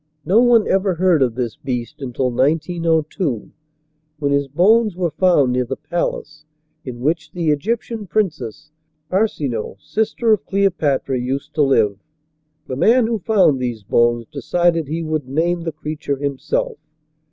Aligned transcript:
No 0.25 0.39
one 0.41 0.67
ever 0.67 0.95
heard 0.95 1.21
of 1.21 1.35
this 1.35 1.55
beast 1.57 2.01
until 2.01 2.31
1902, 2.31 3.51
when 4.17 4.31
his 4.31 4.47
bones 4.47 4.95
were 4.95 5.11
found 5.11 5.53
near 5.53 5.63
the 5.63 5.75
palace 5.75 6.43
in 6.83 7.01
which 7.01 7.31
the 7.33 7.51
Egyptian 7.51 8.07
princess, 8.07 8.71
Arsinoe, 9.11 9.77
sister 9.79 10.33
of 10.33 10.43
Cleopatra, 10.47 11.19
used 11.19 11.53
to 11.53 11.61
live. 11.61 11.99
The 12.65 12.75
man 12.77 13.05
who 13.05 13.19
found 13.19 13.59
these 13.59 13.83
bones 13.83 14.25
decided 14.31 14.87
he 14.87 15.03
would 15.03 15.27
name 15.27 15.61
the 15.61 15.71
creature 15.71 16.17
himself. 16.17 16.79